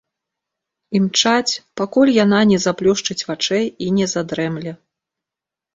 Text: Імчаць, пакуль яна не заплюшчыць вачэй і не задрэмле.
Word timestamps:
Імчаць, 0.99 1.57
пакуль 1.81 2.13
яна 2.23 2.39
не 2.53 2.59
заплюшчыць 2.67 3.21
вачэй 3.29 3.65
і 3.87 3.95
не 4.01 4.13
задрэмле. 4.17 4.71